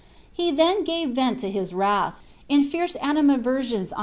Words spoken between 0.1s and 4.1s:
He then gave vent to his wrath, in fierce animadversions on > W.